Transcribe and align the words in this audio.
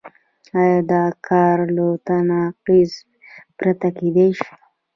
آیا 0.61 0.79
دا 0.91 1.03
کار 1.27 1.57
له 1.75 1.85
تناقض 2.05 2.91
پرته 3.57 3.89
کېدای 3.97 4.31
شي؟ 4.39 4.51